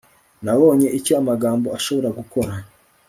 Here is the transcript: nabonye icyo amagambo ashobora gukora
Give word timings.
nabonye 0.43 0.87
icyo 0.97 1.13
amagambo 1.21 1.67
ashobora 1.77 2.09
gukora 2.17 2.53